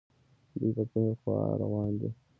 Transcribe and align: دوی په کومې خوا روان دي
دوی 0.59 0.71
په 0.77 0.83
کومې 0.91 1.13
خوا 1.21 1.37
روان 1.61 1.91
دي 1.99 2.09